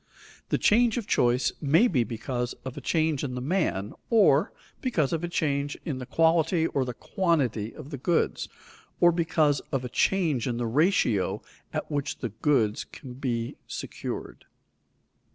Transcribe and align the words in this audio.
The 0.49 0.57
change 0.57 0.97
of 0.97 1.05
choice 1.05 1.51
may 1.61 1.87
be 1.87 2.03
because 2.03 2.53
of 2.65 2.75
a 2.75 2.81
change 2.81 3.23
in 3.23 3.35
the 3.35 3.39
man, 3.39 3.93
or 4.09 4.51
because 4.81 5.13
of 5.13 5.23
a 5.23 5.27
change 5.27 5.77
in 5.85 5.99
the 5.99 6.07
quality 6.07 6.65
or 6.65 6.85
the 6.85 6.95
quantity 6.95 7.75
of 7.75 7.91
the 7.91 7.99
goods; 7.99 8.49
or 8.99 9.11
because 9.11 9.59
of 9.71 9.85
a 9.85 9.89
change 9.89 10.47
in 10.47 10.57
the 10.57 10.65
ratio 10.65 11.43
at 11.71 11.91
which 11.91 12.17
the 12.17 12.29
goods 12.29 12.83
can 12.83 13.13
be 13.13 13.57
secured. 13.67 14.45